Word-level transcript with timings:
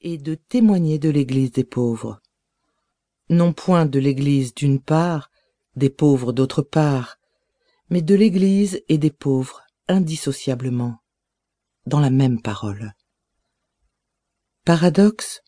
et 0.00 0.18
de 0.18 0.34
témoigner 0.34 0.98
de 0.98 1.08
l'Église 1.08 1.52
des 1.52 1.64
pauvres. 1.64 2.20
Non 3.30 3.52
point 3.52 3.86
de 3.86 3.98
l'Église 3.98 4.54
d'une 4.54 4.80
part, 4.80 5.30
des 5.76 5.90
pauvres 5.90 6.32
d'autre 6.32 6.62
part, 6.62 7.18
mais 7.90 8.02
de 8.02 8.14
l'Église 8.14 8.82
et 8.88 8.98
des 8.98 9.10
pauvres 9.10 9.62
indissociablement, 9.88 10.98
dans 11.86 12.00
la 12.00 12.10
même 12.10 12.40
parole. 12.40 12.94
Paradoxe? 14.64 15.42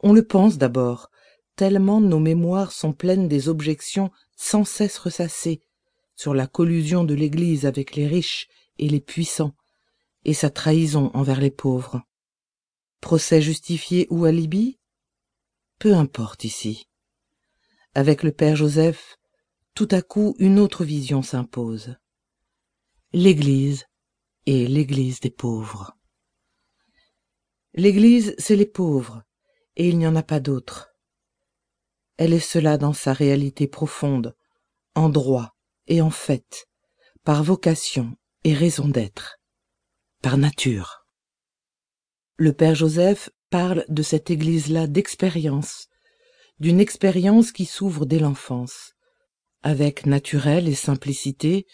On 0.00 0.12
le 0.12 0.24
pense 0.24 0.58
d'abord, 0.58 1.10
tellement 1.56 2.00
nos 2.00 2.20
mémoires 2.20 2.72
sont 2.72 2.92
pleines 2.92 3.28
des 3.28 3.48
objections 3.48 4.10
sans 4.36 4.64
cesse 4.64 4.98
ressassées 4.98 5.62
sur 6.14 6.34
la 6.34 6.46
collusion 6.46 7.04
de 7.04 7.14
l'Église 7.14 7.66
avec 7.66 7.96
les 7.96 8.06
riches 8.06 8.48
et 8.78 8.88
les 8.88 9.00
puissants, 9.00 9.54
et 10.24 10.34
sa 10.34 10.50
trahison 10.50 11.10
envers 11.14 11.40
les 11.40 11.50
pauvres. 11.50 12.02
Procès 13.06 13.40
justifié 13.40 14.08
ou 14.10 14.24
alibi? 14.24 14.80
Peu 15.78 15.94
importe 15.94 16.42
ici. 16.42 16.88
Avec 17.94 18.24
le 18.24 18.32
père 18.32 18.56
Joseph, 18.56 19.16
tout 19.74 19.86
à 19.92 20.02
coup 20.02 20.34
une 20.40 20.58
autre 20.58 20.84
vision 20.84 21.22
s'impose. 21.22 21.94
L'Église 23.12 23.86
et 24.46 24.66
l'Église 24.66 25.20
des 25.20 25.30
pauvres. 25.30 25.96
L'Église, 27.74 28.34
c'est 28.38 28.56
les 28.56 28.66
pauvres, 28.66 29.22
et 29.76 29.88
il 29.88 29.98
n'y 29.98 30.06
en 30.08 30.16
a 30.16 30.24
pas 30.24 30.40
d'autre. 30.40 30.88
Elle 32.16 32.32
est 32.32 32.40
cela 32.40 32.76
dans 32.76 32.92
sa 32.92 33.12
réalité 33.12 33.68
profonde, 33.68 34.34
en 34.96 35.10
droit 35.10 35.54
et 35.86 36.02
en 36.02 36.10
fait, 36.10 36.66
par 37.22 37.44
vocation 37.44 38.16
et 38.42 38.52
raison 38.52 38.88
d'être, 38.88 39.38
par 40.22 40.38
nature. 40.38 41.05
Le 42.38 42.52
Père 42.52 42.74
Joseph 42.74 43.30
parle 43.48 43.86
de 43.88 44.02
cette 44.02 44.30
Église-là 44.30 44.86
d'expérience, 44.88 45.88
d'une 46.60 46.80
expérience 46.80 47.50
qui 47.50 47.64
s'ouvre 47.64 48.04
dès 48.04 48.18
l'enfance, 48.18 48.92
avec 49.62 50.04
naturel 50.04 50.68
et 50.68 50.74
simplicité, 50.74 51.66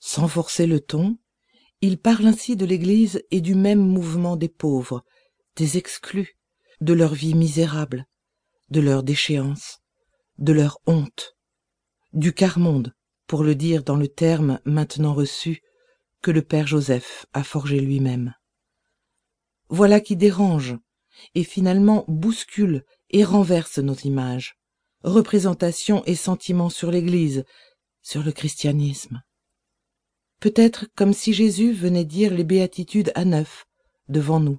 sans 0.00 0.28
forcer 0.28 0.66
le 0.66 0.80
ton, 0.80 1.16
il 1.80 1.96
parle 1.96 2.26
ainsi 2.26 2.56
de 2.56 2.66
l'Église 2.66 3.22
et 3.30 3.40
du 3.40 3.54
même 3.54 3.80
mouvement 3.80 4.36
des 4.36 4.50
pauvres, 4.50 5.02
des 5.56 5.78
exclus, 5.78 6.36
de 6.82 6.92
leur 6.92 7.14
vie 7.14 7.34
misérable, 7.34 8.06
de 8.68 8.80
leur 8.80 9.02
déchéance, 9.04 9.78
de 10.36 10.52
leur 10.52 10.78
honte, 10.86 11.38
du 12.12 12.34
quart-monde, 12.34 12.94
pour 13.26 13.44
le 13.44 13.54
dire 13.54 13.82
dans 13.82 13.96
le 13.96 14.08
terme 14.08 14.60
maintenant 14.66 15.14
reçu 15.14 15.62
que 16.20 16.30
le 16.30 16.42
Père 16.42 16.66
Joseph 16.66 17.24
a 17.32 17.42
forgé 17.42 17.80
lui-même. 17.80 18.34
Voilà 19.74 20.00
qui 20.00 20.16
dérange, 20.16 20.76
et 21.34 21.44
finalement 21.44 22.04
bouscule 22.06 22.84
et 23.08 23.24
renverse 23.24 23.78
nos 23.78 23.94
images, 23.94 24.58
représentations 25.02 26.04
et 26.04 26.14
sentiments 26.14 26.68
sur 26.68 26.90
l'Église, 26.90 27.46
sur 28.02 28.22
le 28.22 28.32
christianisme. 28.32 29.22
Peut-être 30.40 30.88
comme 30.94 31.14
si 31.14 31.32
Jésus 31.32 31.72
venait 31.72 32.04
dire 32.04 32.34
les 32.34 32.44
béatitudes 32.44 33.12
à 33.14 33.24
neuf, 33.24 33.64
devant 34.08 34.40
nous. 34.40 34.58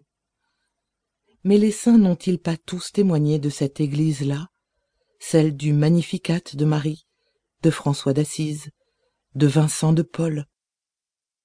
Mais 1.43 1.59
les 1.59 1.69
saints 1.71 1.99
n'ont-ils 1.99 2.39
pas 2.39 2.57
tous 2.57 2.91
témoigné 2.91 3.37
de 3.37 3.51
cette 3.51 3.79
Église-là, 3.79 4.49
celle 5.19 5.55
du 5.55 5.73
Magnificat 5.73 6.41
de 6.55 6.65
Marie, 6.65 7.05
de 7.61 7.69
François 7.69 8.13
d'Assise, 8.13 8.71
de 9.35 9.45
Vincent 9.45 9.93
de 9.93 10.01
Paul, 10.01 10.47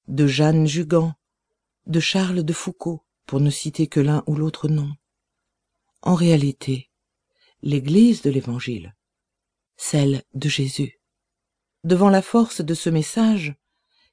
de 0.07 0.27
Jeanne 0.27 0.67
Jugan, 0.67 1.13
de 1.85 2.01
Charles 2.01 2.45
de 2.45 2.53
Foucault, 2.55 3.05
pour 3.29 3.41
ne 3.41 3.51
citer 3.51 3.87
que 3.87 4.01
l'un 4.01 4.25
ou 4.27 4.35
l'autre 4.35 4.69
nom. 4.69 4.91
En 6.03 6.15
réalité, 6.15 6.91
l'Église 7.63 8.23
de 8.23 8.31
l'Évangile, 8.31 8.97
celle 9.77 10.23
de 10.33 10.49
Jésus. 10.49 11.01
Devant 11.85 12.09
la 12.09 12.23
force 12.23 12.63
de 12.63 12.73
ce 12.73 12.89
message, 12.89 13.55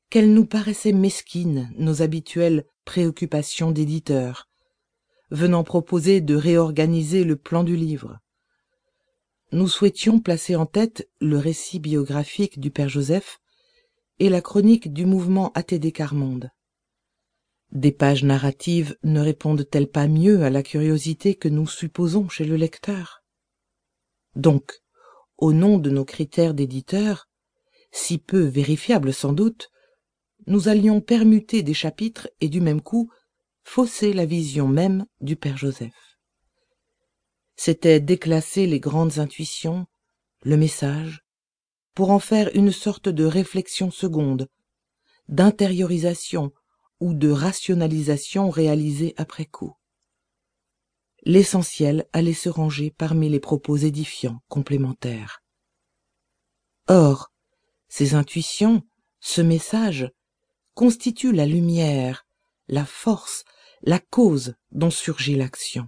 qu'elle 0.09 0.33
nous 0.33 0.45
paraissait 0.45 0.91
mesquine 0.91 1.71
nos 1.77 2.01
habituelles 2.01 2.65
préoccupations 2.83 3.71
d'éditeurs, 3.71 4.49
venant 5.31 5.63
proposer 5.63 6.19
de 6.19 6.35
réorganiser 6.35 7.23
le 7.23 7.37
plan 7.37 7.63
du 7.63 7.77
livre, 7.77 8.19
nous 9.53 9.69
souhaitions 9.69 10.19
placer 10.19 10.57
en 10.57 10.65
tête 10.65 11.09
le 11.21 11.37
récit 11.37 11.79
biographique 11.79 12.59
du 12.59 12.69
père 12.69 12.89
Joseph 12.89 13.39
et 14.19 14.27
la 14.27 14.41
chronique 14.41 14.91
du 14.91 15.05
mouvement 15.05 15.53
ATD 15.53 15.93
Carmonde. 15.93 16.51
Des 17.71 17.91
pages 17.91 18.23
narratives 18.23 18.97
ne 19.03 19.19
répondent-elles 19.19 19.89
pas 19.89 20.07
mieux 20.07 20.43
à 20.43 20.49
la 20.49 20.63
curiosité 20.63 21.35
que 21.35 21.49
nous 21.49 21.67
supposons 21.67 22.29
chez 22.29 22.45
le 22.45 22.55
lecteur? 22.55 23.23
Donc, 24.35 24.81
au 25.37 25.53
nom 25.53 25.77
de 25.77 25.89
nos 25.89 26.05
critères 26.05 26.53
d'éditeur, 26.53 27.27
si 27.91 28.17
peu 28.17 28.41
vérifiables 28.41 29.13
sans 29.13 29.33
doute, 29.33 29.69
nous 30.47 30.67
allions 30.67 31.01
permuter 31.01 31.63
des 31.63 31.73
chapitres 31.73 32.29
et 32.39 32.49
du 32.49 32.61
même 32.61 32.81
coup 32.81 33.11
fausser 33.63 34.13
la 34.13 34.25
vision 34.25 34.67
même 34.67 35.05
du 35.21 35.35
père 35.35 35.57
Joseph. 35.57 36.17
C'était 37.55 37.99
déclasser 37.99 38.67
les 38.67 38.79
grandes 38.79 39.17
intuitions, 39.17 39.87
le 40.43 40.57
message, 40.57 41.25
pour 41.93 42.11
en 42.11 42.19
faire 42.19 42.51
une 42.53 42.71
sorte 42.71 43.09
de 43.09 43.23
réflexion 43.23 43.89
seconde, 43.91 44.49
d'intériorisation 45.29 46.51
ou 47.05 47.13
de 47.13 47.29
rationalisation 47.29 48.49
réalisée 48.49 49.13
après 49.17 49.45
coup. 49.45 49.75
L'essentiel 51.21 52.07
allait 52.13 52.33
se 52.33 52.49
ranger 52.49 52.89
parmi 52.89 53.29
les 53.29 53.39
propos 53.39 53.77
édifiants 53.77 54.41
complémentaires. 54.47 55.43
Or, 56.87 57.31
ces 57.89 58.15
intuitions, 58.15 58.81
ce 59.19 59.41
message, 59.41 60.11
constituent 60.73 61.31
la 61.31 61.45
lumière, 61.45 62.25
la 62.67 62.87
force, 62.87 63.43
la 63.83 63.99
cause 63.99 64.55
dont 64.71 64.89
surgit 64.89 65.35
l'action. 65.35 65.87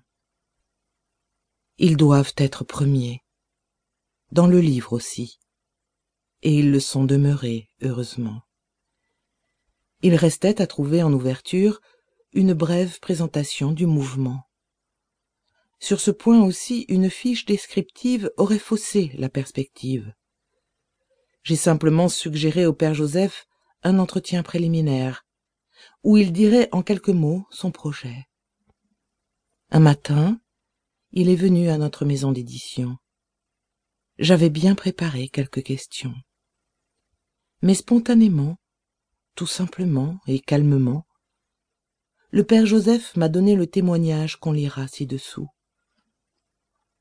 Ils 1.79 1.97
doivent 1.97 2.33
être 2.38 2.63
premiers. 2.63 3.23
Dans 4.31 4.45
le 4.45 4.59
livre 4.59 4.94
aussi. 4.94 5.39
Et 6.44 6.59
ils 6.59 6.69
le 6.69 6.79
sont 6.79 7.06
demeurés, 7.06 7.69
heureusement. 7.81 8.46
Il 10.01 10.15
restait 10.15 10.61
à 10.61 10.67
trouver 10.67 11.01
en 11.03 11.11
ouverture 11.11 11.81
une 12.33 12.53
brève 12.53 12.99
présentation 12.99 13.71
du 13.71 13.85
mouvement. 13.85 14.43
Sur 15.79 15.99
ce 15.99 16.11
point 16.11 16.43
aussi, 16.43 16.85
une 16.87 17.09
fiche 17.09 17.45
descriptive 17.45 18.31
aurait 18.37 18.59
faussé 18.59 19.11
la 19.15 19.29
perspective. 19.29 20.13
J'ai 21.43 21.55
simplement 21.55 22.09
suggéré 22.09 22.65
au 22.65 22.73
père 22.73 22.93
Joseph 22.93 23.47
un 23.83 23.99
entretien 23.99 24.43
préliminaire, 24.43 25.25
où 26.03 26.17
il 26.17 26.33
dirait 26.33 26.69
en 26.71 26.81
quelques 26.81 27.09
mots 27.09 27.45
son 27.51 27.71
projet. 27.71 28.25
Un 29.69 29.79
matin, 29.79 30.39
il 31.11 31.29
est 31.29 31.35
venu 31.35 31.69
à 31.69 31.77
notre 31.77 32.05
maison 32.05 32.31
d'édition. 32.31 32.97
J'avais 34.17 34.49
bien 34.49 34.75
préparé 34.75 35.29
quelques 35.29 35.63
questions. 35.63 36.15
Mais 37.61 37.75
spontanément, 37.75 38.57
tout 39.37 39.47
simplement 39.47 40.19
et 40.25 40.39
calmement, 40.39 41.05
le 42.31 42.43
père 42.43 42.65
Joseph 42.65 43.15
m'a 43.15 43.29
donné 43.29 43.55
le 43.55 43.67
témoignage 43.67 44.37
qu'on 44.37 44.51
lira 44.51 44.87
ci-dessous. 44.87 45.47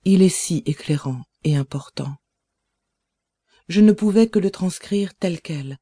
Il 0.05 0.21
est 0.21 0.29
si 0.29 0.63
éclairant 0.67 1.23
et 1.45 1.57
important. 1.57 2.15
Je 3.69 3.81
ne 3.81 3.93
pouvais 3.93 4.29
que 4.29 4.39
le 4.39 4.51
transcrire 4.51 5.15
tel 5.15 5.41
quel, 5.41 5.79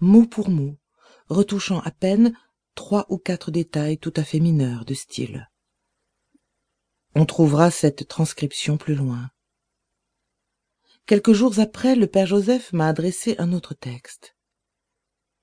mot 0.00 0.26
pour 0.26 0.48
mot, 0.48 0.78
retouchant 1.28 1.80
à 1.80 1.90
peine 1.90 2.34
trois 2.74 3.04
ou 3.10 3.18
quatre 3.18 3.50
détails 3.50 3.98
tout 3.98 4.14
à 4.16 4.24
fait 4.24 4.40
mineurs 4.40 4.86
de 4.86 4.94
style. 4.94 5.50
On 7.14 7.26
trouvera 7.26 7.70
cette 7.70 8.08
transcription 8.08 8.78
plus 8.78 8.94
loin. 8.94 9.30
Quelques 11.04 11.32
jours 11.34 11.58
après, 11.58 11.96
le 11.96 12.06
père 12.06 12.26
Joseph 12.26 12.72
m'a 12.72 12.88
adressé 12.88 13.36
un 13.38 13.52
autre 13.52 13.74
texte. 13.74 14.37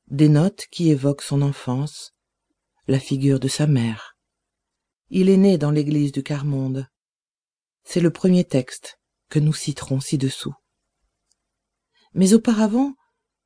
Des 0.07 0.29
notes 0.29 0.65
qui 0.71 0.89
évoquent 0.89 1.21
son 1.21 1.41
enfance, 1.41 2.13
la 2.87 2.99
figure 2.99 3.39
de 3.39 3.47
sa 3.47 3.67
mère. 3.67 4.17
Il 5.09 5.29
est 5.29 5.37
né 5.37 5.57
dans 5.57 5.71
l'église 5.71 6.11
du 6.11 6.23
Carmonde. 6.23 6.87
C'est 7.83 8.01
le 8.01 8.11
premier 8.11 8.43
texte 8.43 8.99
que 9.29 9.39
nous 9.39 9.53
citerons 9.53 9.99
ci-dessous. 9.99 10.53
Mais 12.13 12.33
auparavant, 12.33 12.93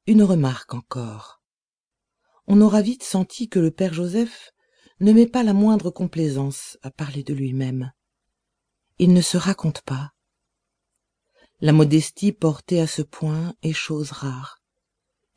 une 0.05 0.23
remarque 0.23 0.73
encore. 0.73 1.41
On 2.47 2.61
aura 2.61 2.81
vite 2.81 3.03
senti 3.03 3.49
que 3.49 3.59
le 3.59 3.71
père 3.71 3.93
Joseph 3.93 4.51
ne 4.99 5.13
met 5.13 5.27
pas 5.27 5.43
la 5.43 5.53
moindre 5.53 5.91
complaisance 5.91 6.77
à 6.81 6.91
parler 6.91 7.23
de 7.23 7.33
lui-même 7.33 7.91
il 8.99 9.13
ne 9.13 9.21
se 9.21 9.37
raconte 9.37 9.81
pas. 9.81 10.11
La 11.61 11.71
modestie 11.71 12.33
portée 12.33 12.81
à 12.81 12.87
ce 12.87 13.01
point 13.01 13.55
est 13.63 13.73
chose 13.73 14.11
rare 14.11 14.61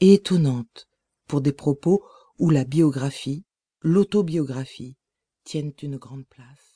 et 0.01 0.15
étonnante 0.15 0.89
pour 1.33 1.41
des 1.41 1.55
propos 1.55 2.05
où 2.39 2.51
la 2.51 2.65
biographie, 2.65 3.47
l'autobiographie 3.81 4.99
tiennent 5.45 5.73
une 5.81 5.97
grande 5.97 6.27
place. 6.27 6.72